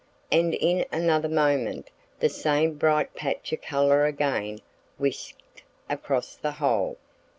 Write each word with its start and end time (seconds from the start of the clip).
And 0.31 0.55
in 0.55 0.83
another 0.91 1.29
moment 1.29 1.91
the 2.19 2.27
same 2.27 2.73
bright 2.73 3.13
patch 3.13 3.53
of 3.53 3.61
color 3.61 4.05
again 4.07 4.57
whisked 4.97 5.61
across 5.91 6.35
the 6.35 6.53
hole. 6.53 6.97